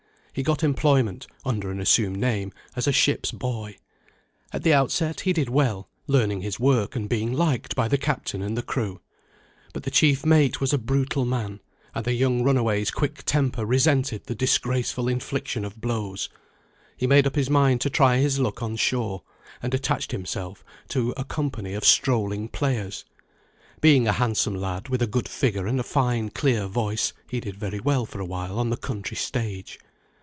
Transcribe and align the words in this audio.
He 0.33 0.43
got 0.43 0.63
employment 0.63 1.27
(under 1.43 1.71
an 1.71 1.81
assumed 1.81 2.15
name) 2.15 2.53
as 2.73 2.87
a 2.87 2.93
ship's 2.93 3.31
boy. 3.33 3.75
At 4.53 4.63
the 4.63 4.73
outset, 4.73 5.19
he 5.19 5.33
did 5.33 5.49
well; 5.49 5.89
learning 6.07 6.39
his 6.41 6.57
work, 6.57 6.95
and 6.95 7.09
being 7.09 7.33
liked 7.33 7.75
by 7.75 7.89
the 7.89 7.97
Captain 7.97 8.41
and 8.41 8.57
the 8.57 8.63
crew. 8.63 9.01
But 9.73 9.83
the 9.83 9.91
chief 9.91 10.25
mate 10.25 10.61
was 10.61 10.71
a 10.71 10.77
brutal 10.77 11.25
man, 11.25 11.59
and 11.93 12.05
the 12.05 12.13
young 12.13 12.43
runaway's 12.45 12.91
quick 12.91 13.23
temper 13.25 13.65
resented 13.65 14.23
the 14.23 14.33
disgraceful 14.33 15.09
infliction 15.09 15.65
of 15.65 15.81
blows. 15.81 16.29
He 16.95 17.07
made 17.07 17.27
up 17.27 17.35
his 17.35 17.49
mind 17.49 17.81
to 17.81 17.89
try 17.89 18.19
his 18.19 18.39
luck 18.39 18.63
on 18.63 18.77
shore, 18.77 19.23
and 19.61 19.73
attached 19.73 20.13
himself 20.13 20.63
to 20.89 21.13
a 21.17 21.25
company 21.25 21.73
of 21.73 21.83
strolling 21.83 22.47
players. 22.47 23.03
Being 23.81 24.07
a 24.07 24.13
handsome 24.13 24.55
lad, 24.55 24.87
with 24.87 25.01
a 25.01 25.07
good 25.07 25.27
figure 25.27 25.67
and 25.67 25.77
a 25.77 25.83
fine 25.83 26.29
clear 26.29 26.67
voice, 26.67 27.11
he 27.29 27.41
did 27.41 27.57
very 27.57 27.81
well 27.81 28.05
for 28.05 28.21
a 28.21 28.25
while 28.25 28.57
on 28.59 28.69
the 28.69 28.77
country 28.77 29.17
stage. 29.17 29.77